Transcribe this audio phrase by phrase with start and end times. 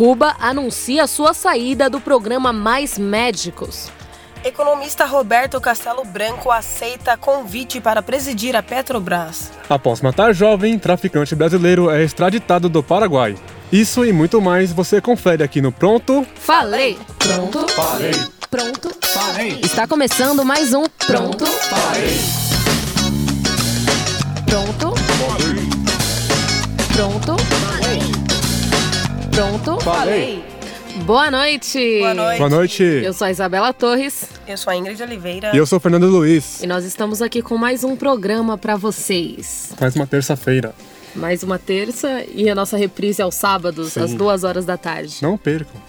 [0.00, 3.90] Cuba anuncia sua saída do programa Mais Médicos.
[4.42, 9.52] Economista Roberto Castelo Branco aceita convite para presidir a Petrobras.
[9.68, 13.36] Após matar jovem, traficante brasileiro é extraditado do Paraguai.
[13.70, 16.26] Isso e muito mais você confere aqui no Pronto.
[16.34, 16.98] Falei!
[17.18, 17.68] Pronto?
[17.68, 18.12] Falei!
[18.50, 18.90] Pronto?
[19.04, 19.60] Falei!
[19.62, 21.44] Está começando mais um Pronto?
[21.44, 22.16] Falei!
[24.46, 24.89] Pronto?
[29.32, 29.78] Pronto?
[29.80, 30.42] Falei!
[31.04, 31.98] Boa noite!
[32.00, 32.38] Boa noite.
[32.38, 32.82] Boa noite!
[32.82, 35.52] Eu sou a Isabela Torres Eu sou a Ingrid Oliveira.
[35.54, 36.62] E eu sou o Fernando Luiz.
[36.62, 39.72] e nós estamos aqui com mais um programa para vocês.
[39.80, 40.74] Mais uma terça-feira.
[41.14, 44.00] Mais uma terça e a nossa reprise aos sábados, Sim.
[44.00, 45.18] às duas horas da tarde.
[45.22, 45.80] Não percam.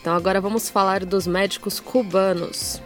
[0.00, 2.80] Então agora vamos falar dos médicos cubanos.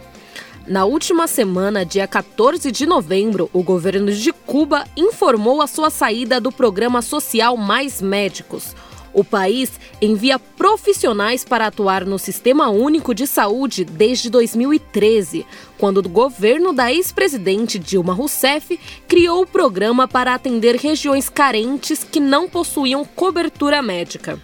[0.65, 6.39] Na última semana, dia 14 de novembro, o governo de Cuba informou a sua saída
[6.39, 8.73] do programa social Mais Médicos.
[9.13, 15.45] O país envia profissionais para atuar no Sistema Único de Saúde desde 2013,
[15.77, 22.19] quando o governo da ex-presidente Dilma Rousseff criou o programa para atender regiões carentes que
[22.19, 24.39] não possuíam cobertura médica.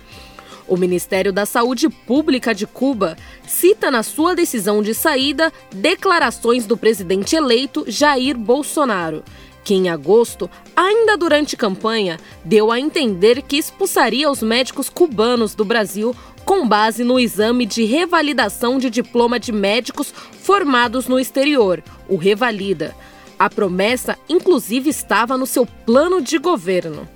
[0.68, 6.78] O Ministério da Saúde Pública de Cuba cita na sua decisão de saída declarações do
[6.78, 9.24] presidente eleito Jair Bolsonaro,
[9.70, 15.64] que em agosto, ainda durante campanha, deu a entender que expulsaria os médicos cubanos do
[15.64, 22.16] Brasil com base no exame de revalidação de diploma de médicos formados no exterior, o
[22.16, 22.96] Revalida.
[23.38, 27.08] A promessa, inclusive, estava no seu plano de governo.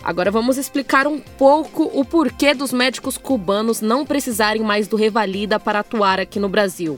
[0.00, 5.58] Agora vamos explicar um pouco o porquê dos médicos cubanos não precisarem mais do Revalida
[5.58, 6.96] para atuar aqui no Brasil.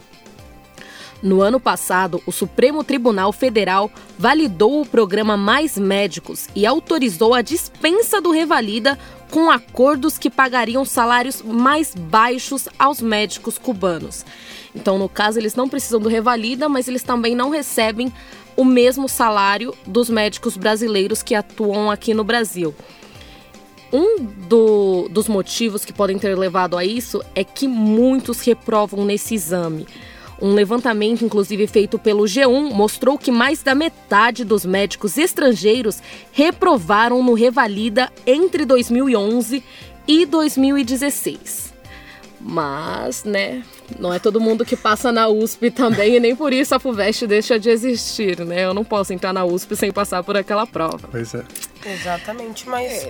[1.23, 7.43] No ano passado, o Supremo Tribunal Federal validou o programa Mais Médicos e autorizou a
[7.43, 8.99] dispensa do Revalida
[9.31, 14.25] com acordos que pagariam salários mais baixos aos médicos cubanos.
[14.75, 18.13] Então, no caso, eles não precisam do Revalida, mas eles também não recebem
[18.57, 22.75] o mesmo salário dos médicos brasileiros que atuam aqui no Brasil.
[23.93, 29.35] Um do- dos motivos que podem ter levado a isso é que muitos reprovam nesse
[29.35, 29.87] exame.
[30.41, 36.03] Um levantamento, inclusive feito pelo G1, mostrou que mais da metade dos médicos estrangeiros
[36.33, 39.63] reprovaram no Revalida entre 2011
[40.09, 41.75] e 2016.
[42.41, 43.63] Mas, né,
[43.99, 47.27] não é todo mundo que passa na USP também e nem por isso a FUVEST
[47.27, 48.65] deixa de existir, né?
[48.65, 51.07] Eu não posso entrar na USP sem passar por aquela prova.
[51.11, 51.45] Pois é.
[51.85, 53.09] Exatamente, mas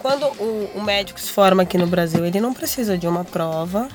[0.00, 3.88] quando o, o médico se forma aqui no Brasil, ele não precisa de uma prova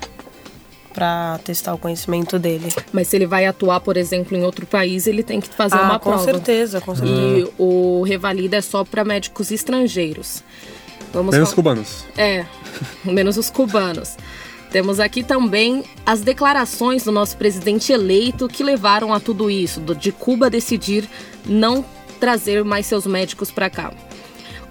[0.98, 2.74] para testar o conhecimento dele.
[2.92, 5.84] Mas se ele vai atuar, por exemplo, em outro país, ele tem que fazer ah,
[5.84, 6.26] uma com prova.
[6.26, 7.16] certeza, com certeza.
[7.16, 10.44] E o Revalida é só para médicos estrangeiros.
[11.14, 12.04] Vamos Menos cubanos.
[12.18, 12.48] É,
[13.06, 14.18] menos os cubanos.
[14.72, 20.12] Temos aqui também as declarações do nosso presidente eleito que levaram a tudo isso, de
[20.12, 21.08] Cuba decidir
[21.46, 21.86] não
[22.20, 23.94] trazer mais seus médicos para cá.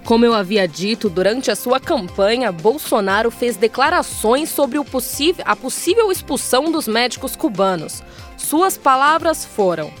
[0.07, 6.71] Como eu havia dito, durante a sua campanha, Bolsonaro fez declarações sobre a possível expulsão
[6.71, 8.01] dos médicos cubanos.
[8.37, 9.91] Suas palavras foram: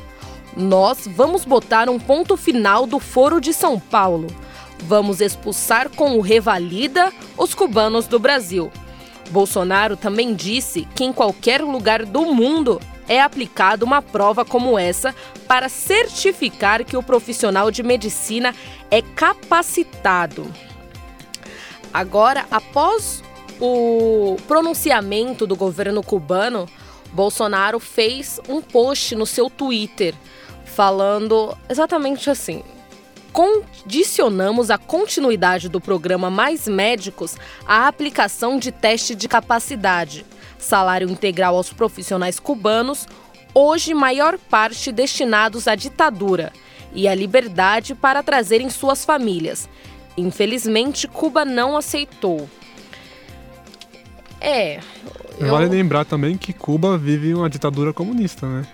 [0.55, 4.27] Nós vamos botar um ponto final do Foro de São Paulo.
[4.83, 8.71] Vamos expulsar com o Revalida os cubanos do Brasil.
[9.29, 15.15] Bolsonaro também disse que em qualquer lugar do mundo é aplicada uma prova como essa
[15.47, 18.53] para certificar que o profissional de medicina
[18.91, 20.51] é capacitado.
[21.93, 23.23] Agora, após
[23.59, 26.67] o pronunciamento do governo cubano,
[27.11, 30.13] Bolsonaro fez um post no seu Twitter
[30.65, 32.61] falando exatamente assim:
[33.31, 37.35] condicionamos a continuidade do programa Mais Médicos
[37.65, 40.25] à aplicação de teste de capacidade,
[40.57, 43.07] salário integral aos profissionais cubanos,
[43.53, 46.51] hoje maior parte destinados à ditadura,
[46.93, 49.69] e à liberdade para trazerem suas famílias.
[50.17, 52.49] Infelizmente, Cuba não aceitou.
[54.39, 54.79] É.
[55.39, 58.65] eu- Vale lembrar também que Cuba vive uma ditadura comunista, né?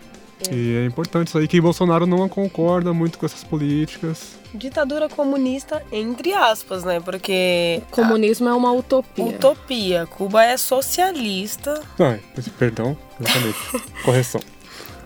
[0.52, 4.34] E é importante isso aí, que Bolsonaro não concorda muito com essas políticas.
[4.54, 7.00] Ditadura comunista, entre aspas, né?
[7.00, 7.82] Porque.
[7.92, 9.26] Comunismo é uma utopia.
[9.26, 10.06] Utopia.
[10.06, 12.18] Cuba é socialista, Ah,
[12.58, 13.58] perdão, exatamente.
[14.04, 14.42] Correção.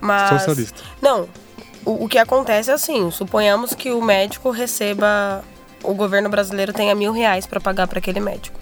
[0.02, 0.30] mas.
[0.42, 0.82] Socialista.
[1.02, 1.28] Não.
[1.86, 5.44] O, o que acontece é assim: suponhamos que o médico receba.
[5.84, 8.60] O governo brasileiro tenha mil reais para pagar para aquele médico.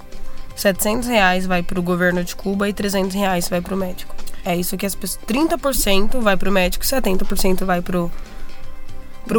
[0.56, 4.16] 700 reais vai para o governo de Cuba e 300 reais vai para o médico.
[4.46, 5.20] É isso que as pessoas.
[5.28, 8.12] 30% vai para o médico e 70% vai para o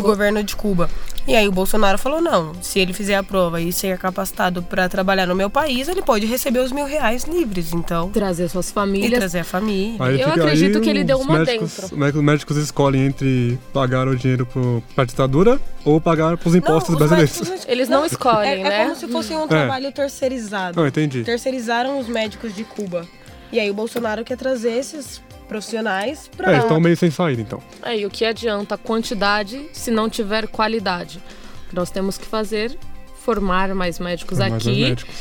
[0.02, 0.90] governo de Cuba.
[1.28, 4.88] E aí o Bolsonaro falou: não, se ele fizer a prova e ser capacitado para
[4.88, 7.72] trabalhar no meu país, ele pode receber os mil reais livres.
[7.72, 8.10] Então.
[8.10, 9.18] Trazer suas E famílias.
[9.18, 9.96] trazer a família.
[10.04, 12.18] Aí Eu fica- acredito aí que ele deu os uma médicos, dentro.
[12.18, 16.98] Os médicos escolhem entre pagar o dinheiro pro, pra ditadura ou pagar pros impostos os
[16.98, 17.40] brasileiros.
[17.40, 18.80] médicos- Eles não escolhem, é, né?
[18.80, 20.80] É como se fosse um trabalho terceirizado.
[20.80, 21.22] Não, entendi.
[21.24, 23.06] Terceirizaram os médicos de Cuba.
[23.52, 26.48] E aí o Bolsonaro quer trazer esses profissionais pra.
[26.48, 27.62] É, eles estão meio sem saída, então.
[27.82, 31.22] É, e o que adianta quantidade se não tiver qualidade?
[31.66, 32.76] O que nós temos que fazer
[33.26, 35.14] formar mais médicos os aqui médicos.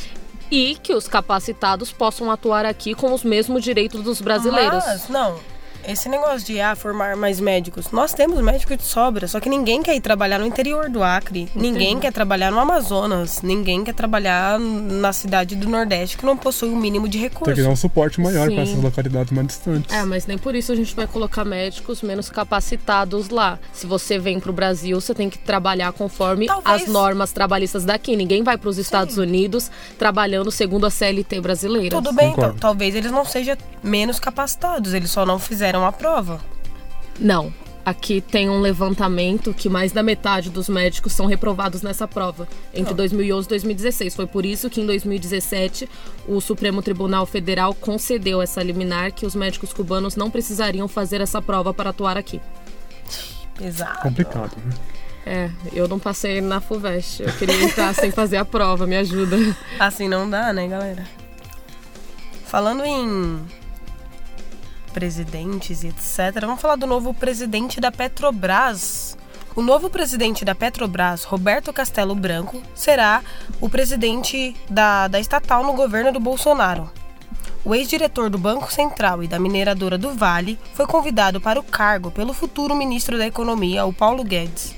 [0.51, 4.86] e que os capacitados possam atuar aqui com os mesmos direitos dos brasileiros.
[4.86, 5.39] Mas, não.
[5.88, 7.92] Esse negócio de ah, formar mais médicos.
[7.92, 11.48] Nós temos médicos de sobra, só que ninguém quer ir trabalhar no interior do Acre.
[11.56, 13.42] Ninguém quer trabalhar no Amazonas.
[13.42, 17.56] Ninguém quer trabalhar na cidade do Nordeste que não possui o mínimo de Tem recursos.
[17.56, 18.56] que dar um suporte maior Sim.
[18.56, 19.94] para essas localidades mais distantes.
[19.94, 23.60] É, mas nem por isso a gente vai colocar médicos menos capacitados lá.
[23.74, 28.16] Se você vem pro Brasil, você tem que trabalhar conforme Talvez- as normas trabalhistas daqui.
[28.16, 31.96] Ninguém vai para os Estados Unidos trabalhando segundo a CLT brasileira.
[31.96, 36.39] Tudo bem, talvez eles não sejam menos capacitados, eles só não fizeram a prova.
[37.19, 37.51] Não.
[37.86, 42.95] Aqui tem um levantamento que mais da metade dos médicos são reprovados nessa prova, entre
[42.95, 44.16] 2011 e 2016.
[44.16, 45.88] Foi por isso que em 2017
[46.27, 51.39] o Supremo Tribunal Federal concedeu essa liminar que os médicos cubanos não precisariam fazer essa
[51.39, 52.42] prova para atuar aqui.
[53.56, 54.00] Pesado.
[54.00, 54.74] Complicado, né?
[55.27, 57.22] É, eu não passei na FUVEST.
[57.22, 59.38] Eu queria entrar sem fazer a prova, me ajuda.
[59.80, 61.04] Assim não dá, né, galera?
[62.45, 63.45] Falando em
[64.95, 69.18] presidentes e etc, vamos falar do novo presidente da Petrobras.
[69.53, 73.21] O novo presidente da Petrobras, Roberto Castelo Branco, será
[73.59, 76.89] o presidente da, da estatal no governo do Bolsonaro.
[77.65, 82.09] O ex-diretor do Banco Central e da mineradora do Vale foi convidado para o cargo
[82.09, 84.77] pelo futuro ministro da Economia, o Paulo Guedes.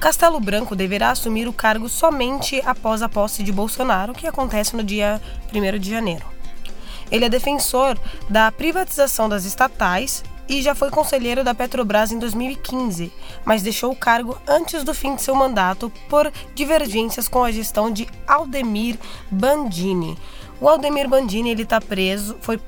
[0.00, 4.82] Castelo Branco deverá assumir o cargo somente após a posse de Bolsonaro, que acontece no
[4.82, 5.22] dia
[5.54, 6.33] 1 de janeiro.
[7.10, 7.98] Ele é defensor
[8.28, 13.12] da privatização das estatais e já foi conselheiro da Petrobras em 2015,
[13.44, 17.90] mas deixou o cargo antes do fim de seu mandato por divergências com a gestão
[17.90, 18.98] de Aldemir
[19.30, 20.18] Bandini.
[20.60, 22.60] O Aldemir Bandini ele está preso, foi,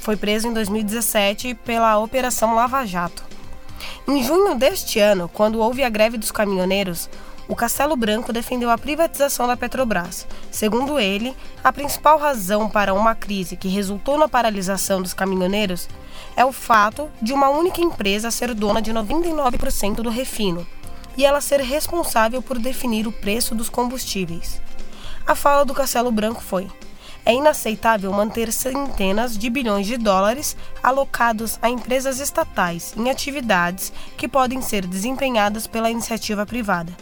[0.00, 3.24] foi preso em 2017 pela Operação Lava Jato.
[4.06, 7.08] Em junho deste ano, quando houve a greve dos caminhoneiros,
[7.48, 10.26] o Castelo Branco defendeu a privatização da Petrobras.
[10.50, 15.88] Segundo ele, a principal razão para uma crise que resultou na paralisação dos caminhoneiros
[16.36, 20.66] é o fato de uma única empresa ser dona de 99% do refino
[21.16, 24.60] e ela ser responsável por definir o preço dos combustíveis.
[25.26, 26.68] A fala do Castelo Branco foi:
[27.24, 34.26] é inaceitável manter centenas de bilhões de dólares alocados a empresas estatais em atividades que
[34.26, 36.92] podem ser desempenhadas pela iniciativa privada.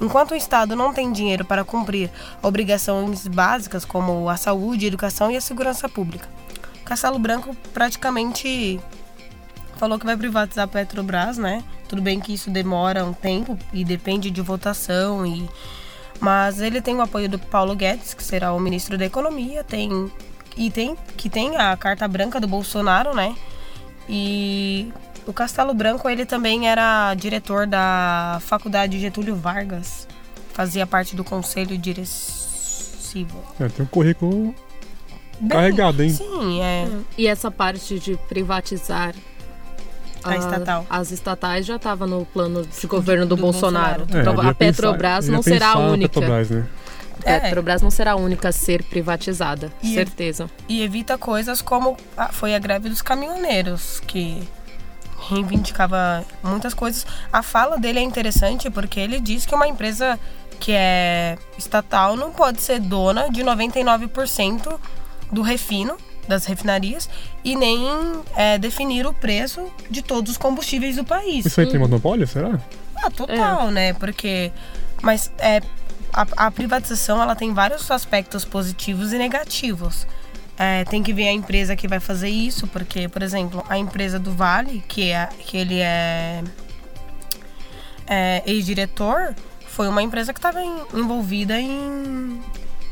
[0.00, 2.10] Enquanto o Estado não tem dinheiro para cumprir
[2.42, 6.28] obrigações básicas como a saúde, a educação e a segurança pública.
[6.84, 8.80] Castelo Branco praticamente
[9.76, 11.62] falou que vai privatizar a Petrobras, né?
[11.88, 15.48] Tudo bem que isso demora um tempo e depende de votação e
[16.20, 20.10] mas ele tem o apoio do Paulo Guedes, que será o ministro da Economia, tem
[20.56, 23.34] e tem que tem a carta branca do Bolsonaro, né?
[24.08, 24.92] E
[25.26, 30.06] o Castelo Branco, ele também era diretor da Faculdade Getúlio Vargas,
[30.52, 33.42] fazia parte do conselho diretivo.
[33.60, 34.54] É, tem um currículo
[35.40, 36.10] Bem, carregado, hein?
[36.10, 36.88] Sim, é.
[37.16, 39.14] E essa parte de privatizar
[40.22, 40.86] A estatal.
[40.88, 44.04] as estatais já estava no plano de governo do, do Bolsonaro.
[44.06, 44.18] Bolsonaro.
[44.28, 46.08] É, Então a Petrobras pensar- não será a única.
[46.20, 46.66] Petrobras, né?
[47.24, 47.40] A É.
[47.40, 50.50] Petrobras não será a única a ser privatizada, E- certeza.
[50.68, 54.42] E evita coisas como a- foi a greve dos caminhoneiros, que
[55.28, 57.06] reivindicava muitas coisas.
[57.32, 60.18] A fala dele é interessante porque ele diz que uma empresa
[60.60, 64.78] que é estatal não pode ser dona de 99%
[65.30, 67.08] do refino das refinarias
[67.44, 67.86] e nem
[68.34, 71.44] é, definir o preço de todos os combustíveis do país.
[71.44, 72.58] Isso aí tem monopólio, será?
[72.96, 73.92] Ah, total, né?
[73.94, 74.50] Porque.
[75.02, 75.60] Mas é,
[76.12, 80.06] a, a privatização ela tem vários aspectos positivos e negativos.
[80.56, 84.18] É, tem que ver a empresa que vai fazer isso, porque, por exemplo, a empresa
[84.18, 86.42] do Vale, que, é, que ele é,
[88.06, 89.34] é ex-diretor,
[89.66, 90.62] foi uma empresa que estava
[90.94, 92.40] envolvida em,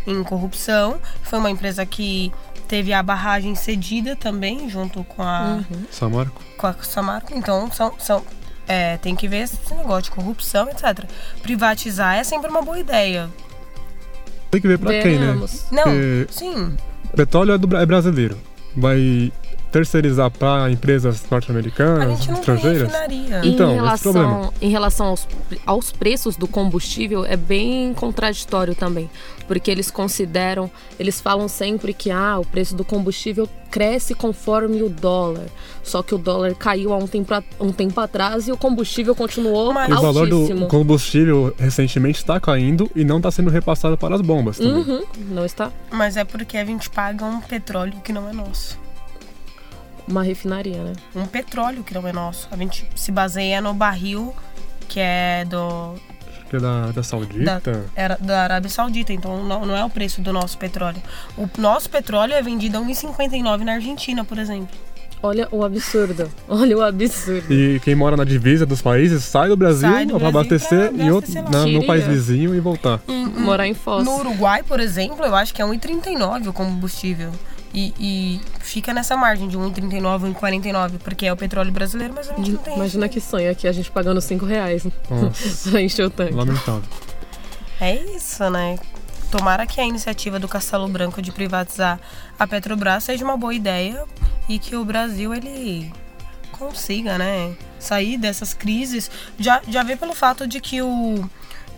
[0.06, 1.00] em corrupção.
[1.22, 2.32] Foi uma empresa que
[2.66, 6.42] teve a barragem cedida também, junto com a Samarco.
[6.56, 7.32] com a Samarco.
[7.32, 8.24] Então, são, são,
[8.66, 11.04] é, tem que ver esse negócio de corrupção, etc.
[11.42, 13.30] Privatizar é sempre uma boa ideia.
[14.50, 15.26] Tem que ver pra quem, né?
[15.26, 15.66] Veremos.
[15.70, 16.76] Não, Porque sim.
[17.16, 18.36] Petróleo é, do, é brasileiro.
[18.76, 19.32] Vai
[19.72, 22.92] terceirizar para empresas norte-americanas, estrangeiras.
[23.42, 25.26] Então, em esse relação, em relação aos,
[25.64, 29.10] aos preços do combustível, é bem contraditório também.
[29.48, 34.88] Porque eles consideram, eles falam sempre que ah, o preço do combustível cresce conforme o
[34.88, 35.46] dólar.
[35.82, 39.72] Só que o dólar caiu há um tempo, um tempo atrás e o combustível continuou
[39.72, 40.60] Mas- E o valor altíssimo.
[40.60, 44.74] do combustível recentemente está caindo e não está sendo repassado para as bombas também.
[44.74, 48.81] Uhum, não está Mas é porque a gente paga um petróleo que não é nosso.
[50.08, 50.92] Uma refinaria, né?
[51.14, 52.48] Um petróleo que não é nosso.
[52.50, 54.34] A gente se baseia no barril
[54.88, 55.94] que é do
[56.28, 57.62] Acho que é da, da Saudita.
[57.96, 61.00] era da Arábia Saudita, então não, não é o preço do nosso petróleo.
[61.38, 64.68] O nosso petróleo é vendido a 1,59 na Argentina, por exemplo.
[65.24, 66.28] Olha o absurdo.
[66.48, 67.50] Olha o absurdo.
[67.54, 71.32] E quem mora na divisa dos países sai do Brasil para abastecer pra em outro,
[71.48, 73.00] na- no país vizinho e voltar.
[73.38, 74.04] Morar em Foz.
[74.04, 77.30] No Uruguai, por exemplo, eu acho que é 1,39 o combustível.
[77.74, 82.34] E, e fica nessa margem de 1,39, 1,49, porque é o petróleo brasileiro, mas a
[82.34, 82.74] gente não tem.
[82.74, 84.86] Imagina que sonho aqui, a gente pagando 5 reais
[85.72, 86.34] pra encher o tanque.
[86.34, 86.82] lamentável.
[87.80, 88.78] É isso, né?
[89.30, 91.98] Tomara que a iniciativa do Castelo Branco de privatizar
[92.38, 94.04] a Petrobras seja uma boa ideia
[94.46, 95.90] e que o Brasil ele
[96.52, 99.10] consiga, né, sair dessas crises.
[99.38, 101.28] Já, já vê pelo fato de que o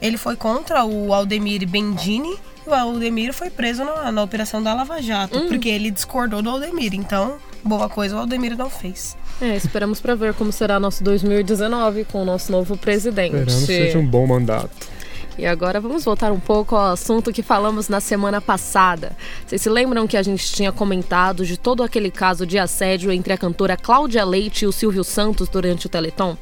[0.02, 2.36] ele foi contra o Aldemir Bendini
[2.66, 6.94] o Aldemir foi preso na, na operação da Lava Jato, porque ele discordou do Aldemir.
[6.94, 9.16] Então, boa coisa o Aldemir não fez.
[9.40, 13.34] É, esperamos pra ver como será nosso 2019 com o nosso novo presidente.
[13.36, 14.94] Esperamos que seja um bom mandato.
[15.36, 19.16] E agora vamos voltar um pouco ao assunto que falamos na semana passada.
[19.44, 23.32] Vocês se lembram que a gente tinha comentado de todo aquele caso de assédio entre
[23.32, 26.36] a cantora Cláudia Leite e o Silvio Santos durante o Teleton?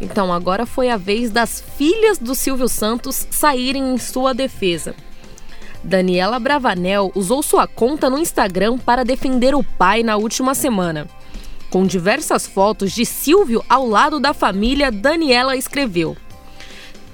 [0.00, 4.94] Então, agora foi a vez das filhas do Silvio Santos saírem em sua defesa.
[5.86, 11.06] Daniela Bravanel usou sua conta no Instagram para defender o pai na última semana.
[11.70, 16.16] Com diversas fotos de Silvio ao lado da família, Daniela escreveu: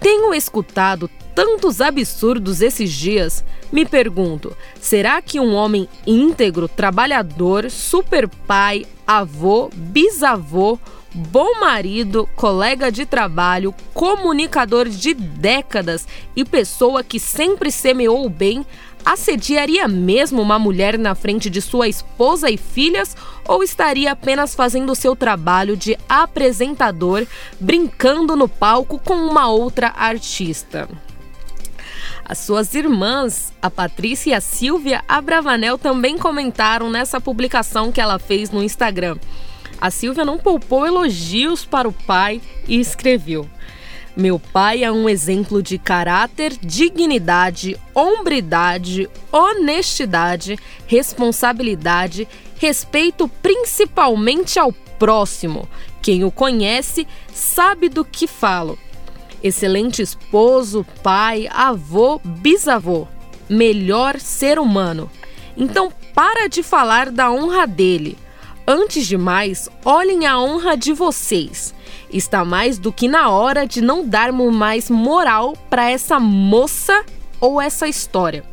[0.02, 3.44] tenho escutado tantos absurdos esses dias.
[3.70, 10.76] Me pergunto: será que um homem íntegro, trabalhador, super pai, avô, bisavô,
[11.14, 18.64] bom marido, colega de trabalho, comunicador de décadas e pessoa que sempre semeou o bem,
[19.04, 23.16] assediaria mesmo uma mulher na frente de sua esposa e filhas
[23.46, 27.26] ou estaria apenas fazendo seu trabalho de apresentador,
[27.60, 30.88] brincando no palco com uma outra artista?
[32.24, 38.18] As suas irmãs, a Patrícia e a Silvia Abravanel, também comentaram nessa publicação que ela
[38.18, 39.18] fez no Instagram.
[39.80, 43.48] A Silvia não poupou elogios para o pai e escreveu:
[44.16, 55.68] Meu pai é um exemplo de caráter, dignidade, hombridade, honestidade, responsabilidade, respeito principalmente ao próximo.
[56.00, 58.78] Quem o conhece sabe do que falo.
[59.42, 63.08] Excelente esposo, pai, avô, bisavô.
[63.48, 65.10] Melhor ser humano.
[65.56, 68.16] Então para de falar da honra dele.
[68.66, 71.74] Antes de mais, olhem a honra de vocês.
[72.12, 77.04] Está mais do que na hora de não darmos mais moral para essa moça
[77.40, 78.44] ou essa história.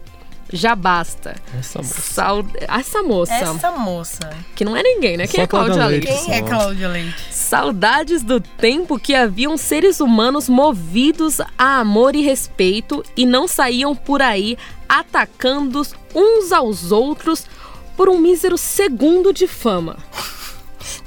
[0.51, 1.35] Já basta.
[1.59, 2.01] Essa moça.
[2.01, 4.29] Sau- Essa moça, Essa moça.
[4.55, 5.27] que não é ninguém, né?
[5.27, 6.07] Quem Só é Cláudia Leite?
[6.07, 6.25] Leite.
[6.25, 6.41] Quem é.
[6.41, 7.15] Cláudia Leite?
[7.31, 13.95] Saudades do tempo que haviam seres humanos movidos a amor e respeito e não saíam
[13.95, 15.83] por aí atacando
[16.15, 17.45] uns aos outros
[17.99, 19.97] por um mísero segundo de fama.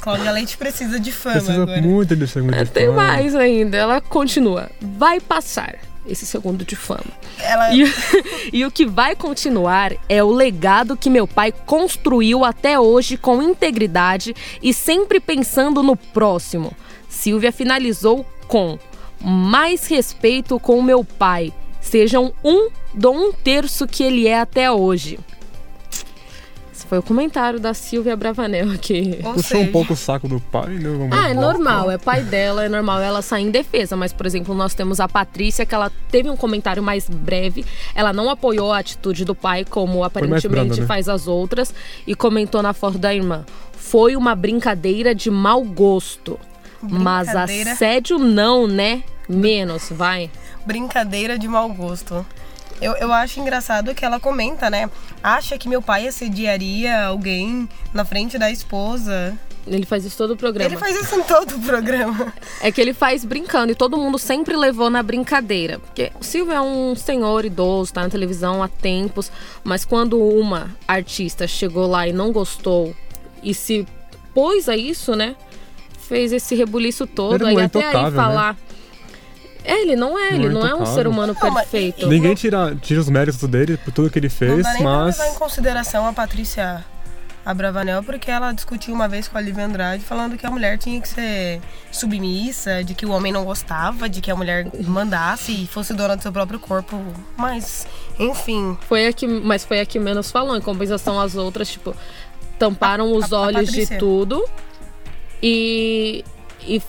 [0.02, 1.80] Cláudia Leite precisa de fama Precisa agora.
[1.80, 2.96] muito de segundo É, de tem fama.
[3.02, 3.78] mais ainda.
[3.78, 4.70] Ela continua.
[4.78, 7.06] Vai passar esse segundo de fama.
[7.38, 7.90] Ela E,
[8.52, 13.42] e o que vai continuar é o legado que meu pai construiu até hoje com
[13.42, 16.76] integridade e sempre pensando no próximo.
[17.08, 18.78] Silvia finalizou com:
[19.18, 21.54] mais respeito com o meu pai.
[21.80, 25.18] Sejam um do um terço que ele é até hoje.
[26.92, 29.18] Foi o comentário da Silvia Bravanel aqui.
[29.24, 30.90] Ou Puxou seja, um pouco o saco do pai, né?
[30.90, 33.96] Vamos Ah, é normal, é pai dela, é normal ela sair em defesa.
[33.96, 37.64] Mas, por exemplo, nós temos a Patrícia, que ela teve um comentário mais breve.
[37.94, 40.86] Ela não apoiou a atitude do pai, como aparentemente branda, né?
[40.86, 41.74] faz as outras,
[42.06, 43.46] e comentou na foto da irmã.
[43.72, 46.38] Foi uma brincadeira de mau gosto.
[46.82, 49.02] Mas assédio não, né?
[49.26, 50.30] Menos, vai.
[50.66, 52.26] brincadeira de mau gosto.
[52.82, 54.90] Eu, eu acho engraçado que ela comenta, né?
[55.22, 59.38] Acha que meu pai assediaria alguém na frente da esposa.
[59.66, 60.68] Ele faz isso todo o programa.
[60.68, 62.34] Ele faz isso em todo o programa.
[62.60, 65.78] É que ele faz brincando e todo mundo sempre levou na brincadeira.
[65.78, 69.30] Porque o Silvio é um senhor idoso, tá na televisão há tempos,
[69.62, 72.94] mas quando uma artista chegou lá e não gostou
[73.40, 73.86] e se
[74.32, 75.36] depois a isso, né?
[76.08, 77.46] Fez esse rebuliço todo.
[77.46, 78.56] Ele aí até aí intocável, né?
[79.64, 82.06] É, ele não é, ele Não é não é um ser humano Não, mas- perfeito.
[82.06, 84.82] e- Ninguém tira, tira os méritos dele por tudo que ele Não fez, dá nem
[84.82, 85.16] mas.
[85.16, 86.84] pra levar em consideração a Patrícia
[87.44, 91.00] Abravanel, porque ela discutiu uma vez com a Lívia Andrade, falando que a mulher tinha
[91.00, 95.66] que ser submissa, de que o homem não gostava, de que a mulher mandasse e
[95.66, 97.00] fosse dona do seu próprio corpo.
[97.36, 97.86] Mas,
[98.18, 100.56] enfim, Foi a que, mas foi a que menos falou.
[100.56, 101.94] Em compensação, as outras, tipo,
[102.60, 103.98] tamparam os a- a olhos de Patrícia.
[103.98, 104.44] tudo
[105.42, 106.24] e,
[106.66, 106.80] e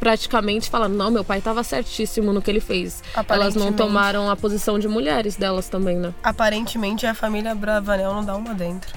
[0.00, 3.02] praticamente falando, não, meu pai tava certíssimo no que ele fez.
[3.28, 6.12] Elas não tomaram a posição de mulheres delas também, né?
[6.22, 8.92] aparentemente a família Abravanel não dá uma dentro.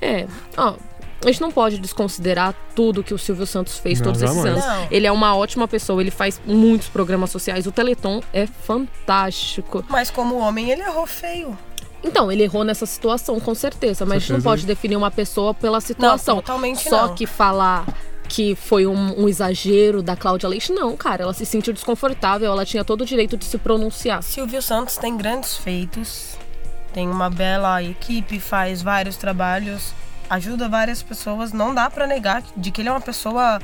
[0.00, 0.26] É,
[0.56, 0.74] ó,
[1.22, 4.64] a gente não pode desconsiderar tudo que o Silvio Santos fez Não, todos esses jamais.
[4.64, 4.80] anos.
[4.82, 4.88] Não.
[4.90, 7.66] Ele é uma ótima pessoa, ele faz muitos programas sociais.
[7.66, 9.84] O Teleton é fantástico.
[9.88, 11.56] Mas como homem, ele errou feio.
[12.02, 14.48] Então, ele errou nessa situação, com certeza, mas a gente não certeza.
[14.48, 16.36] pode definir uma pessoa pela situação.
[16.36, 17.14] totalmente Só não.
[17.14, 17.84] que falar
[18.30, 21.24] que foi um, um exagero da Cláudia Leite, não, cara.
[21.24, 24.22] Ela se sentiu desconfortável, ela tinha todo o direito de se pronunciar.
[24.22, 26.38] Silvio Santos tem grandes feitos,
[26.92, 29.92] tem uma bela equipe, faz vários trabalhos,
[30.30, 31.52] ajuda várias pessoas.
[31.52, 33.60] Não dá pra negar de que ele é uma pessoa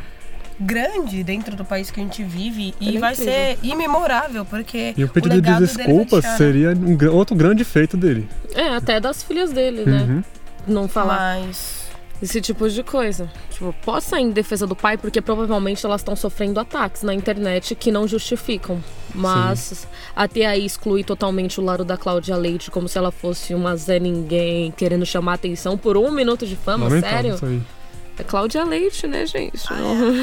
[0.58, 3.32] grande dentro do país que a gente vive e Ele é vai incrível.
[3.32, 8.28] ser imemorável, porque E o pedido de desculpas deixar, seria um outro grande feito dele.
[8.52, 10.02] É, até das filhas dele, né?
[10.08, 10.24] Uhum.
[10.66, 11.85] Não falar Mas
[12.22, 13.30] esse tipo de coisa.
[13.50, 17.74] Tipo, pode sair em defesa do pai, porque provavelmente elas estão sofrendo ataques na internet
[17.74, 18.82] que não justificam.
[19.14, 23.74] Mas até aí excluir totalmente o lado da Cláudia Leite como se ela fosse uma
[23.76, 27.34] Zé Ninguém querendo chamar atenção por um minuto de fama, Lamentável sério?
[27.34, 27.62] isso aí.
[28.18, 29.60] É Cláudia Leite, né, gente?
[29.70, 29.76] Ah,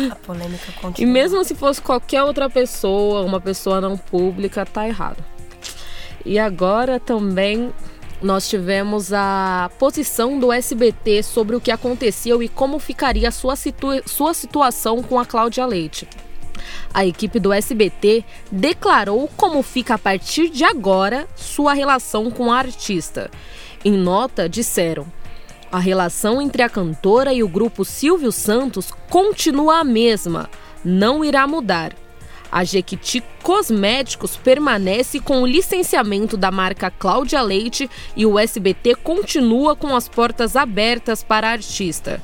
[0.10, 1.14] é, a polêmica E continua.
[1.14, 5.24] mesmo se fosse qualquer outra pessoa, uma pessoa não pública, tá errado.
[6.26, 7.72] E agora também
[8.24, 13.56] nós tivemos a posição do SBT sobre o que aconteceu e como ficaria sua,
[14.06, 16.08] sua situação com a Cláudia Leite.
[16.94, 22.58] A equipe do SBT declarou como fica a partir de agora sua relação com a
[22.58, 23.30] artista.
[23.84, 25.06] Em nota, disseram:
[25.70, 30.50] a relação entre a cantora e o grupo Silvio Santos continua a mesma,
[30.86, 32.03] não irá mudar.
[32.54, 39.76] A Jequiti Cosméticos permanece com o licenciamento da marca Cláudia Leite e o SBT continua
[39.76, 42.22] com as portas abertas para a artista.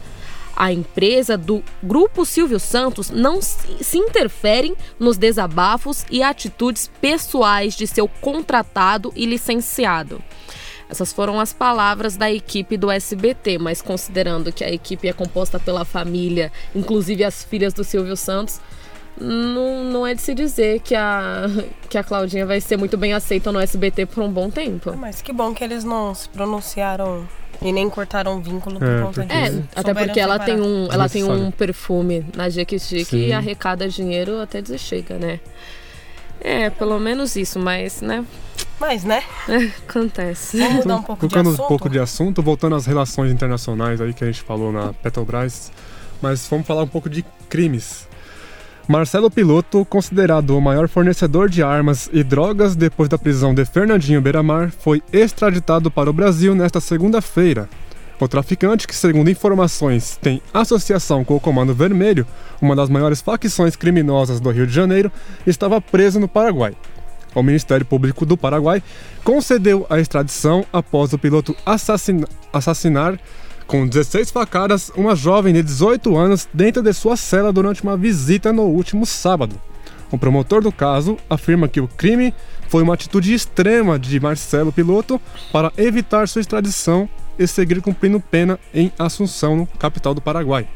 [0.55, 7.87] A empresa do Grupo Silvio Santos não se interferem nos desabafos e atitudes pessoais de
[7.87, 10.21] seu contratado e licenciado.
[10.87, 15.59] Essas foram as palavras da equipe do SBT, mas considerando que a equipe é composta
[15.59, 18.59] pela família, inclusive as filhas do Silvio Santos,
[19.19, 21.45] não, não é de se dizer que a,
[21.89, 24.95] que a Claudinha vai ser muito bem aceita no SBT por um bom tempo.
[24.97, 27.27] Mas que bom que eles não se pronunciaram
[27.61, 29.63] e nem cortaram vínculo por É, conta porque- É, disso.
[29.75, 34.39] até Souberam porque ela tem um, ela tem um perfume na Jequiti que arrecada dinheiro
[34.39, 35.39] até dizer chega, né?
[36.41, 38.23] É, pelo menos isso, mas, né,
[38.79, 39.21] Mas, né?
[39.89, 40.57] acontece.
[40.57, 41.61] Vamos mudar um pouco de assunto.
[41.63, 45.69] um pouco de assunto, voltando às relações internacionais aí que a gente falou na Petrobras,
[46.21, 48.07] mas vamos falar um pouco de crimes.
[48.89, 54.19] Marcelo Piloto, considerado o maior fornecedor de armas e drogas depois da prisão de Fernandinho
[54.19, 57.69] Beiramar, foi extraditado para o Brasil nesta segunda-feira.
[58.19, 62.25] O traficante, que segundo informações tem associação com o Comando Vermelho,
[62.59, 65.11] uma das maiores facções criminosas do Rio de Janeiro,
[65.45, 66.73] estava preso no Paraguai.
[67.35, 68.81] O Ministério Público do Paraguai
[69.23, 73.19] concedeu a extradição após o piloto assassina- assassinar
[73.69, 78.51] com 16 facadas uma jovem de 18 anos dentro de sua cela durante uma visita
[78.51, 79.61] no último sábado.
[80.11, 82.33] O promotor do caso afirma que o crime
[82.67, 85.21] foi uma atitude extrema de Marcelo Piloto
[85.53, 90.67] para evitar sua extradição e seguir cumprindo pena em Assunção, no capital do Paraguai.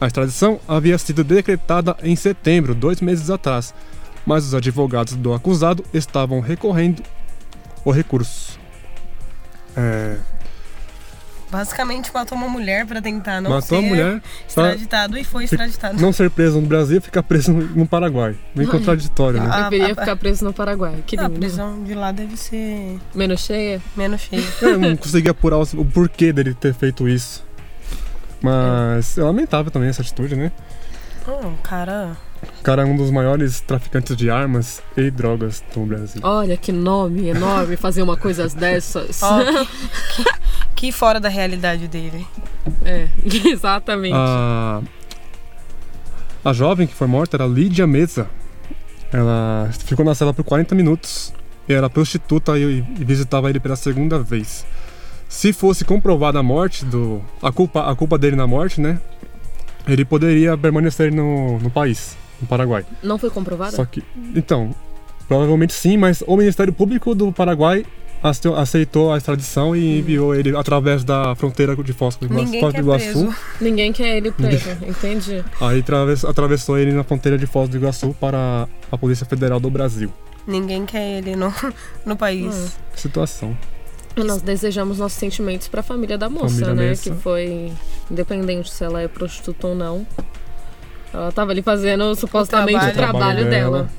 [0.00, 3.74] A extradição havia sido decretada em setembro, dois meses atrás,
[4.24, 7.02] mas os advogados do acusado estavam recorrendo
[7.84, 8.58] o recurso.
[9.76, 10.16] É,
[11.52, 14.20] Basicamente matou uma mulher pra tentar não matou ser a mulher
[14.54, 16.00] para extraditado e foi extraditado.
[16.00, 18.34] não ser preso no Brasil e ficar preso no Paraguai.
[18.54, 19.50] Bem contraditório, né?
[19.52, 21.04] Ah, Deveria a- ficar preso no Paraguai.
[21.06, 21.38] Que a lindo.
[21.38, 23.82] prisão de lá deve ser Menos cheia?
[23.94, 24.42] menos cheia.
[24.62, 27.44] Eu não consegui apurar o, o porquê dele ter feito isso.
[28.40, 30.50] Mas é lamentável também essa atitude, né?
[31.28, 32.16] hum, cara.
[32.58, 36.20] O cara é um dos maiores traficantes de armas e drogas do Brasil.
[36.24, 39.22] Olha que nome enorme fazer uma coisa dessas.
[39.22, 39.38] Ó,
[40.16, 40.24] que,
[40.82, 42.26] que fora da realidade dele.
[42.84, 43.06] É,
[43.48, 44.16] exatamente.
[44.16, 44.82] A,
[46.44, 48.28] a jovem que foi morta era Lídia Mesa.
[49.12, 51.32] Ela ficou na cela por 40 minutos
[51.68, 54.66] e era prostituta e, e visitava ele pela segunda vez.
[55.28, 57.22] Se fosse comprovada a morte do.
[57.40, 59.00] a culpa, a culpa dele na morte, né?
[59.86, 62.84] ele poderia permanecer no, no país, no Paraguai.
[63.04, 63.76] Não foi comprovado?
[63.76, 64.02] Só que,
[64.34, 64.74] então,
[65.28, 67.86] provavelmente sim, mas o Ministério Público do Paraguai
[68.56, 72.44] aceitou a extradição e enviou ele através da fronteira de Foz do Iguaçu.
[72.44, 73.04] Ninguém Foz do quer Iguaçu.
[73.04, 73.34] preso.
[73.60, 75.44] Ninguém quer ele preso, entendi.
[75.60, 75.84] Aí
[76.28, 80.12] atravessou ele na fronteira de Foz do Iguaçu para a Polícia Federal do Brasil.
[80.46, 81.52] Ninguém quer ele no,
[82.06, 82.54] no país.
[82.54, 82.68] Hum.
[82.94, 83.56] Que situação.
[84.16, 86.88] Nós desejamos nossos sentimentos pra família da moça, Família né?
[86.90, 87.10] Messa.
[87.10, 87.72] Que foi,
[88.10, 90.06] independente se ela é prostituta ou não.
[91.14, 92.94] Ela tava ali fazendo supostamente o trabalho.
[92.94, 93.78] trabalho, O trabalho dela.
[93.84, 93.90] dela.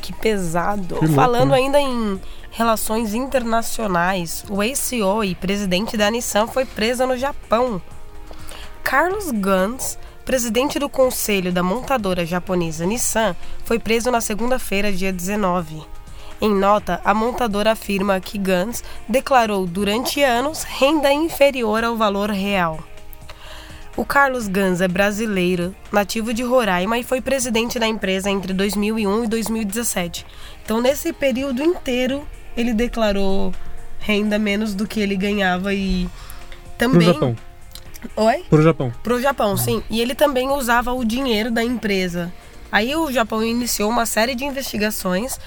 [0.00, 0.94] Que pesado.
[0.96, 1.56] Que louco, Falando né?
[1.56, 2.20] ainda em
[2.52, 7.80] relações internacionais, o ex-CEO e presidente da Nissan foi preso no Japão.
[8.84, 13.34] Carlos Gans, presidente do conselho da montadora japonesa Nissan,
[13.64, 15.82] foi preso na segunda-feira, dia 19.
[16.42, 22.80] Em nota, a montadora afirma que Gans declarou durante anos renda inferior ao valor real.
[23.96, 29.24] O Carlos Gans é brasileiro, nativo de Roraima e foi presidente da empresa entre 2001
[29.24, 30.26] e 2017.
[30.64, 33.52] Então, nesse período inteiro, ele declarou
[33.98, 36.08] renda menos do que ele ganhava e
[36.78, 37.00] Pro também.
[37.06, 37.36] Japão.
[38.16, 38.44] Oi?
[38.50, 38.92] Pro Japão.
[39.02, 39.82] Pro Japão, sim.
[39.88, 42.32] E ele também usava o dinheiro da empresa.
[42.70, 45.38] Aí o Japão iniciou uma série de investigações.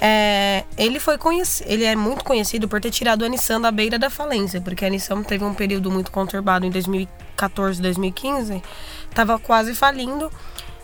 [0.00, 3.98] É, ele foi conheci- ele é muito conhecido por ter tirado a Nissan da beira
[3.98, 8.62] da falência, porque a Nissan teve um período muito conturbado em 2014, 2015,
[9.14, 10.30] tava quase falindo.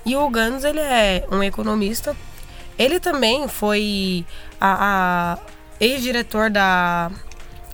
[0.05, 2.17] E o Gans, ele é um economista.
[2.79, 4.25] Ele também foi
[4.61, 5.39] a, a
[5.83, 7.11] ex-diretor da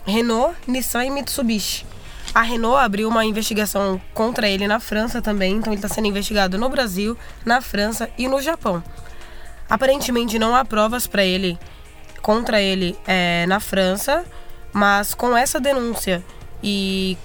[0.05, 1.85] Renault, Nissan e Mitsubishi.
[2.33, 6.57] A Renault abriu uma investigação contra ele na França também, então ele está sendo investigado
[6.57, 8.83] no Brasil, na França e no Japão.
[9.69, 11.57] Aparentemente não há provas para ele
[12.21, 14.25] contra ele é, na França,
[14.73, 16.23] mas com essa denúncia
[16.63, 17.17] e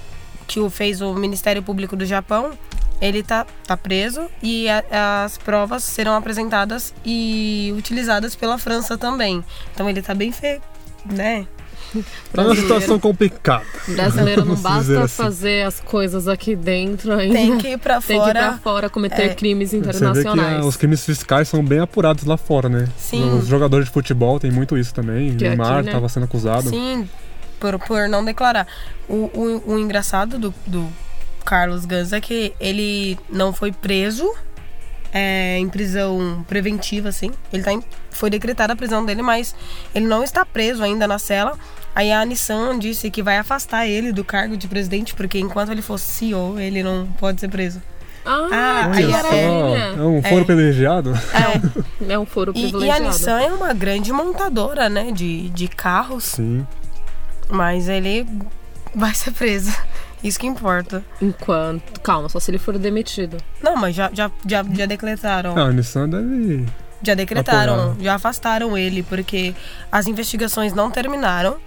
[0.46, 2.52] que o fez o Ministério Público do Japão,
[3.00, 9.44] ele tá, tá preso e a- as provas serão apresentadas e utilizadas pela França também.
[9.74, 10.62] Então ele tá bem feio,
[11.04, 11.46] né?
[11.94, 12.60] É uma Brasileiro.
[12.62, 13.64] situação complicada.
[13.86, 15.14] Brasileiro não basta assim.
[15.22, 17.34] fazer as coisas aqui dentro ainda.
[17.34, 18.58] Tem que ir pra Tem que ir pra fora.
[18.62, 19.34] fora cometer É.
[19.34, 20.62] crimes Você vê que internacionais.
[20.64, 22.88] ah, os crimes fiscais são bem apurados lá fora, né?
[22.98, 23.38] Sim.
[23.38, 25.36] Os jogadores de futebol tem muito isso também.
[25.36, 25.90] Que Neymar aqui, né?
[25.90, 26.68] estava sendo acusado.
[26.68, 27.08] Sim,
[27.60, 28.66] por, por não declarar.
[29.08, 29.30] O,
[29.66, 30.88] o, o engraçado do, do
[31.44, 34.28] Carlos Gans é que ele não foi preso
[35.16, 37.30] é, em prisão preventiva, assim.
[37.52, 39.54] Ele tá em- foi decretada a prisão dele, mas
[39.94, 41.56] ele não está preso ainda na cela.
[41.94, 45.80] Aí a Nissan disse que vai afastar ele do cargo de presidente, porque enquanto ele
[45.82, 47.80] for CEO, ele não pode ser preso.
[48.26, 50.00] Ah, Ah, aí era só, maravilha.
[50.00, 50.44] é um foro É.
[50.44, 51.12] privilegiado.
[51.32, 53.04] É, É um foro e, e a privilegiado.
[53.04, 56.66] Nissan é uma grande montadora, né, de, de carros, Sim.
[57.48, 58.26] mas ele
[58.94, 59.72] vai ser preso.
[60.24, 61.04] Isso que importa.
[61.20, 62.00] Enquanto.
[62.00, 63.36] Calma, só se ele for demitido.
[63.62, 65.56] Não, mas já, já, já, já decretaram.
[65.56, 66.66] Ah, a Nissan deve.
[67.02, 67.96] Já decretaram, Apoiar.
[68.02, 69.54] já afastaram ele, porque
[69.92, 71.58] as investigações não terminaram.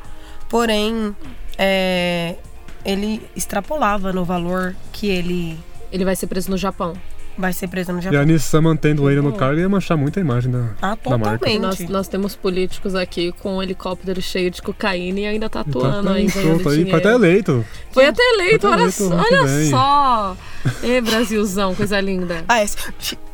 [0.50, 1.16] Porém,
[1.58, 2.36] é,
[2.84, 5.60] ele extrapolava no valor que ele
[5.92, 6.94] Ele vai ser preso no Japão.
[7.38, 8.26] Vai ser preso no E a Japão.
[8.26, 11.50] Nissan mantendo ele no cargo ia manchar muito a imagem da, Ah, da marca.
[11.60, 15.82] Nós, nós temos políticos aqui com um helicóptero cheio de cocaína e ainda tá Então,
[15.82, 17.66] atuando tá aí, solto aí, foi até eleito.
[17.92, 19.70] Foi até eleito, Foi até olha, eleito olha vem.
[19.70, 20.38] só.
[20.84, 22.44] Ê, Brasilzão, coisa linda.
[22.50, 22.78] Ah, esse.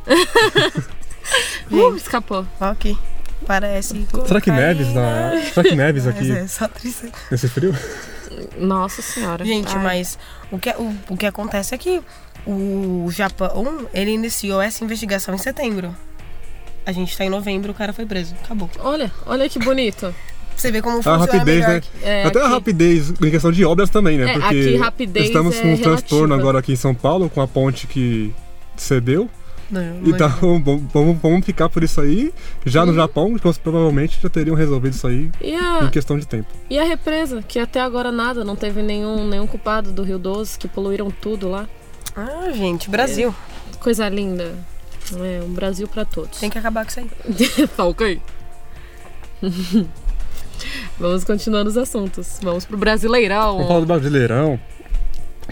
[1.71, 2.45] Uh, escapou.
[2.59, 2.97] ok.
[3.47, 4.05] Parece.
[4.27, 4.51] Será que.
[4.51, 5.31] Neves na.
[5.53, 7.11] Será que Neves aqui é só tristeza.
[7.31, 7.73] nesse frio?
[8.57, 9.43] Nossa senhora.
[9.45, 9.83] Gente, Ai.
[9.83, 10.17] mas
[10.51, 12.01] o que, o, o que acontece é que
[12.45, 15.95] o Japão, ele iniciou essa investigação em setembro.
[16.85, 18.35] A gente tá em novembro, o cara foi preso.
[18.43, 18.69] Acabou.
[18.79, 20.13] Olha, olha que bonito.
[20.55, 21.69] Você vê como A funciona rapidez, melhor.
[21.75, 21.81] né?
[22.03, 24.29] É, Até a aqui- rapidez em questão de obras também, né?
[24.29, 26.41] É, Porque aqui rapidez estamos é com um transtorno relativa.
[26.41, 28.33] agora aqui em São Paulo, com a ponte que
[28.75, 29.29] cedeu.
[29.71, 30.29] Não, não Então
[30.93, 32.31] vamos, vamos- ficar por isso aí.
[32.65, 32.87] Já Uhum.
[32.87, 36.47] no Japão, que provavelmente já teriam resolvido isso aí E em a, questão de tempo.
[36.69, 40.59] e a represa, que até agora nada, não teve nenhum, nenhum culpado do Rio Doce,
[40.59, 41.67] que poluíram tudo lá.
[42.15, 43.33] Ah, gente, Brasil.
[43.79, 44.55] Coisa linda.
[45.15, 46.39] É, um Brasil pra todos.
[46.39, 47.67] Tem que acabar com isso aí.
[47.75, 48.21] tá ok.
[50.97, 52.39] Vamos continuando os assuntos.
[52.41, 53.53] Vamos pro Brasileirão.
[53.53, 54.59] Vamos falar do Brasileirão,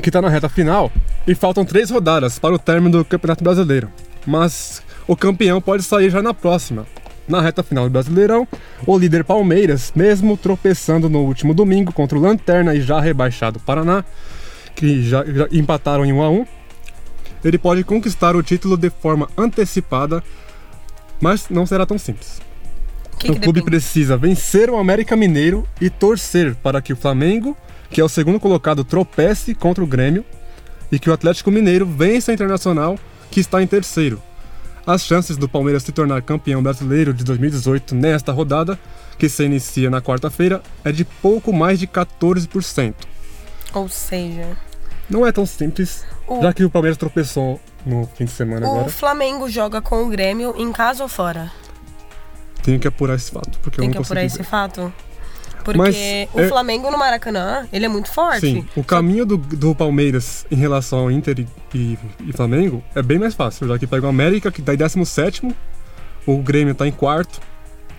[0.01, 0.91] que tá na reta final
[1.27, 3.89] e faltam três rodadas para o término do Campeonato Brasileiro.
[4.25, 6.85] Mas o campeão pode sair já na próxima.
[7.27, 8.47] Na reta final do Brasileirão,
[8.85, 14.03] o líder Palmeiras, mesmo tropeçando no último domingo contra o Lanterna e já rebaixado Paraná,
[14.75, 16.45] que já, já empataram em 1 a 1,
[17.43, 20.23] ele pode conquistar o título de forma antecipada,
[21.19, 22.41] mas não será tão simples.
[23.19, 23.77] Que o que clube depende?
[23.77, 27.55] precisa vencer o América Mineiro e torcer para que o Flamengo,
[27.89, 30.25] que é o segundo colocado, tropece contra o Grêmio
[30.91, 32.97] e que o Atlético Mineiro vença o Internacional,
[33.29, 34.21] que está em terceiro.
[34.85, 38.79] As chances do Palmeiras se tornar campeão brasileiro de 2018 nesta rodada,
[39.17, 42.95] que se inicia na quarta-feira, é de pouco mais de 14%.
[43.73, 44.47] Ou seja,
[45.09, 48.71] Não é tão simples, O- já que o Palmeiras tropeçou no fim de semana o
[48.71, 48.89] agora.
[48.89, 51.51] Flamengo joga com o Grêmio em casa ou fora?
[52.63, 54.93] Tenho que apurar esse fato, porque Tem eu que não apurar consegui esse fato?
[55.63, 55.95] Porque Mas,
[56.33, 58.39] o é- Flamengo no Maracanã, ele é muito forte.
[58.41, 63.01] Sim, o caminho do, do Palmeiras em relação ao Inter e, e- e Flamengo é
[63.03, 65.55] bem mais fácil, já que pega o América, que tá em 17
[66.25, 67.39] o Grêmio tá em quarto,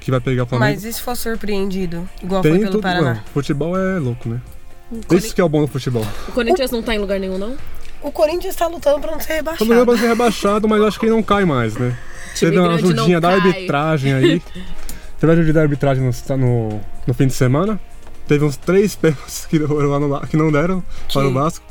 [0.00, 0.72] que vai pegar o Flamengo.
[0.74, 2.08] Mas e se for surpreendido?
[2.22, 3.14] Igual foi Tem pelo tudo, Paraná.
[3.14, 4.40] não, futebol é louco, né?
[5.06, 6.04] Cori- Isso que é o bom do futebol.
[6.28, 7.56] O Corinthians não tá em lugar nenhum, não?
[8.02, 9.70] O Corinthians tá lutando pra não ser rebaixado.
[9.72, 11.96] mundo vai ser rebaixado, mas acho que ele não cai mais, né?
[12.38, 13.38] Teve uma ajudinha da cai.
[13.38, 14.42] arbitragem aí.
[15.20, 17.78] Teve a ajuda da arbitragem no, no, no fim de semana.
[18.26, 19.58] Teve uns três pênaltis que,
[20.28, 21.64] que não deram para o Que- Vasco.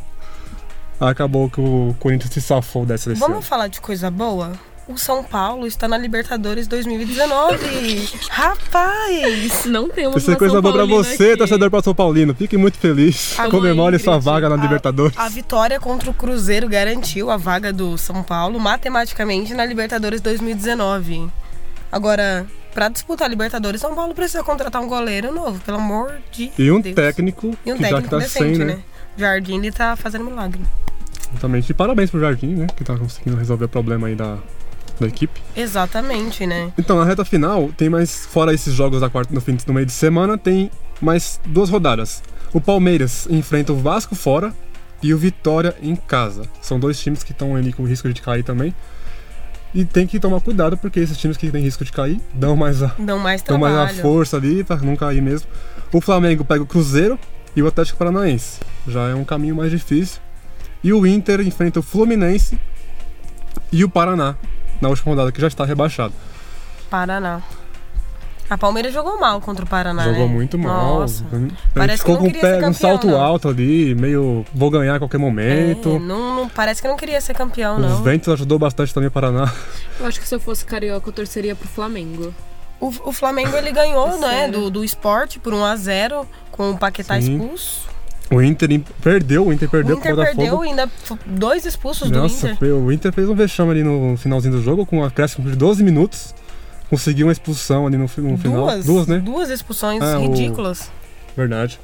[1.00, 3.28] Acabou que o Corinthians se safou dessa decisão.
[3.30, 4.52] Vamos falar de coisa boa?
[4.92, 8.10] O São Paulo está na Libertadores 2019.
[8.30, 9.66] Rapaz!
[9.66, 11.38] Não temos Isso é uma coisa boa pra você, aqui.
[11.38, 12.36] torcedor para São Paulino.
[12.36, 13.34] Fique muito feliz.
[13.40, 15.18] Agora, Comemore sua vaga na a- Libertadores.
[15.18, 21.30] A vitória contra o Cruzeiro garantiu a vaga do São Paulo matematicamente na Libertadores 2019.
[21.90, 26.52] Agora, pra disputar a Libertadores, São Paulo precisa contratar um goleiro novo, pelo amor de
[26.58, 26.96] E um Deus.
[26.96, 28.74] técnico, E um que já que técnico tá decente, sem, né?
[28.76, 28.80] né?
[29.18, 30.62] Jardim, ele tá fazendo milagre.
[31.32, 31.70] Exatamente.
[31.70, 32.68] E parabéns pro Jardim, né?
[32.76, 34.38] Que tá conseguindo resolver o problema aí da,
[35.00, 35.42] da equipe.
[35.56, 36.72] Exatamente, né?
[36.78, 39.86] Então, na reta final, tem mais, fora esses jogos da quarta, no, fim, no meio
[39.86, 40.70] de semana, tem
[41.02, 42.22] mais duas rodadas.
[42.54, 44.54] O Palmeiras enfrenta o Vasco fora
[45.02, 46.44] e o Vitória em casa.
[46.62, 48.74] São dois times que estão ali com risco de cair também.
[49.74, 52.84] E tem que tomar cuidado, porque esses times que têm risco de cair dão mais
[52.84, 55.48] a, Dão mais dão mais a força ali pra não cair mesmo.
[55.94, 57.18] O Flamengo pega o Cruzeiro
[57.56, 58.60] e o Atlético Paranaense.
[58.88, 60.22] Já é um caminho mais difícil.
[60.84, 62.60] E o Inter enfrenta o Fluminense
[63.72, 64.36] e o Paraná
[64.82, 66.14] na última rodada, que já está rebaixado.
[66.90, 67.42] Paraná.
[68.50, 70.34] A Palmeiras jogou mal contra o Paraná, Jogou né?
[70.34, 71.00] muito mal.
[71.00, 71.24] Nossa.
[71.32, 73.22] Ele Parece que ficou não com o queria pé ser um campeão, salto não.
[73.22, 75.98] alto ali, meio vou ganhar a qualquer É, momento.
[76.00, 78.04] não, não- parece que não queria ser campeão, o não.
[78.04, 79.50] Ventos ajudou bastante também o Paraná.
[79.98, 82.34] Eu acho que se eu fosse carioca, eu torceria pro Flamengo.
[82.78, 84.54] O, o Flamengo ele ganhou, né, Sério?
[84.60, 87.36] do, do esporte por 1 a 0 com o Paquetá Sim.
[87.38, 87.88] expulso.
[88.32, 90.64] O Inter perdeu, o Inter perdeu o Inter pro perdeu Botafogo.
[90.64, 90.90] ainda
[91.26, 92.74] dois expulsos Nossa, do Inter.
[92.76, 95.84] o Inter fez um vexame ali no finalzinho do jogo, com um acréscimo de 12
[95.84, 96.34] minutos.
[96.90, 98.66] Conseguiu uma expulsão ali no, no final.
[98.66, 99.20] Duas, Duas, né?
[99.20, 100.90] duas expulsões Ah, o- ridículas.
[101.36, 101.80] Verdade.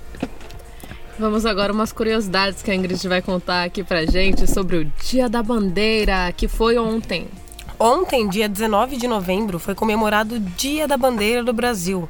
[1.19, 5.27] Vamos agora umas curiosidades que a Ingrid vai contar aqui pra gente sobre o Dia
[5.27, 7.27] da Bandeira, que foi ontem.
[7.79, 12.07] Ontem, dia 19 de novembro, foi comemorado o Dia da Bandeira do Brasil.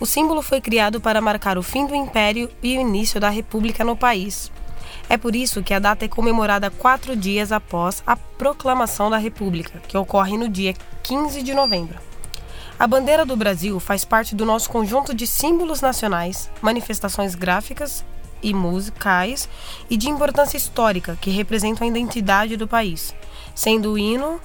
[0.00, 3.84] O símbolo foi criado para marcar o fim do Império e o início da República
[3.84, 4.50] no país.
[5.08, 9.80] É por isso que a data é comemorada quatro dias após a proclamação da República,
[9.88, 11.98] que ocorre no dia 15 de novembro.
[12.78, 18.04] A bandeira do Brasil faz parte do nosso conjunto de símbolos nacionais, manifestações gráficas
[18.40, 19.48] e musicais
[19.90, 23.12] e de importância histórica que representam a identidade do país,
[23.52, 24.40] sendo o hino,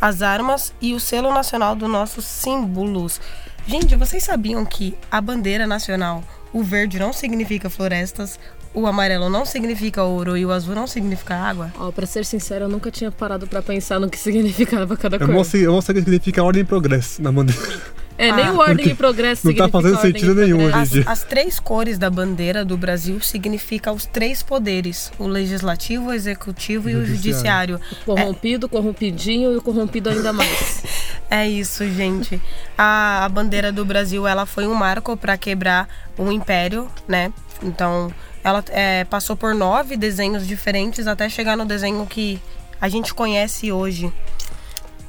[0.00, 3.20] as armas e o selo nacional dos nossos símbolos.
[3.66, 8.38] Gente, vocês sabiam que a bandeira nacional, o verde não significa florestas,
[8.72, 11.72] o amarelo não significa ouro e o azul não significa água?
[11.78, 15.20] Ó, pra ser sincero, eu nunca tinha parado pra pensar no que significava cada Eu
[15.20, 15.32] coisa.
[15.32, 17.60] mostro, eu mostro que significa ordem e progresso na bandeira.
[18.18, 20.90] É, nem Ah, o ordem e progresso não tá fazendo sentido nenhum hoje em As,
[20.90, 21.04] dia.
[21.06, 26.88] as três cores da bandeira do Brasil significam os três poderes: o legislativo, o executivo
[26.88, 27.76] e o Judiciário.
[27.76, 28.04] judiciário.
[28.06, 30.82] Corrompido, corrompidinho e o corrompido ainda mais.
[31.30, 32.40] É isso, gente.
[32.78, 37.32] A, a bandeira do Brasil ela foi um marco para quebrar o império, né?
[37.62, 38.12] Então,
[38.44, 42.40] ela é, passou por nove desenhos diferentes até chegar no desenho que
[42.80, 44.12] a gente conhece hoje.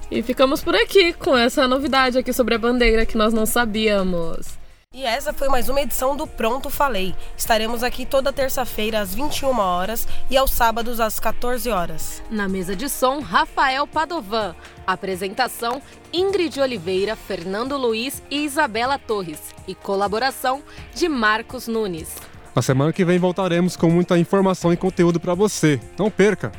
[0.10, 4.58] E ficamos por aqui com essa novidade aqui sobre a bandeira que nós não sabíamos.
[4.94, 7.14] E essa foi mais uma edição do Pronto Falei.
[7.38, 12.24] Estaremos aqui toda terça-feira às 21 horas e aos sábados às 14 horas.
[12.32, 14.56] Na mesa de som, Rafael Padovan.
[14.88, 19.54] Apresentação: Ingrid Oliveira, Fernando Luiz e Isabela Torres.
[19.68, 20.64] E colaboração
[20.96, 22.16] de Marcos Nunes.
[22.56, 25.80] Na semana que vem voltaremos com muita informação e conteúdo pra você.
[26.00, 26.52] Não perca.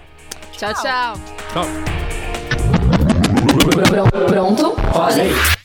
[0.53, 1.15] Tchau, tchau.
[1.53, 2.18] Tchau.
[4.27, 4.75] Pronto?
[4.93, 5.58] Falei.